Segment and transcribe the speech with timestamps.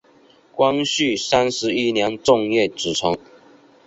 [0.51, 3.15] 光绪三十一年正月组成。